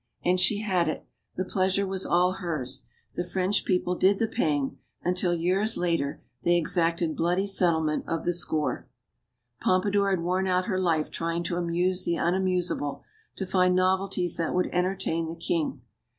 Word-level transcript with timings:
And 0.25 0.39
she 0.39 0.61
had 0.61 0.87
it. 0.87 1.05
The 1.35 1.45
pleasure 1.45 1.85
was 1.85 2.07
all 2.07 2.31
hers. 2.31 2.85
The 3.13 3.23
French 3.23 3.65
people 3.65 3.93
did 3.93 4.17
the 4.17 4.27
paying; 4.27 4.79
until, 5.03 5.31
years 5.35 5.77
later, 5.77 6.23
they 6.41 6.55
exacted 6.57 7.15
bloody 7.15 7.45
settlement 7.45 8.05
of 8.07 8.25
the 8.25 8.33
score. 8.33 8.89
Pompadour 9.59 10.09
had 10.09 10.21
worn 10.21 10.47
out 10.47 10.65
her 10.65 10.79
life 10.79 11.11
trying 11.11 11.43
to 11.43 11.55
"amuse 11.57 12.03
the 12.03 12.15
unamusable," 12.17 13.03
to 13.35 13.45
find 13.45 13.75
novelties 13.75 14.37
that 14.37 14.55
would 14.55 14.69
enter 14.71 14.95
tain 14.95 15.27
the 15.27 15.35
king. 15.35 15.81